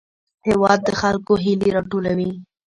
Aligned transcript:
هېواد 0.47 0.79
د 0.87 0.89
خلکو 1.01 1.33
هیلې 1.43 1.69
راټولوي. 1.75 2.31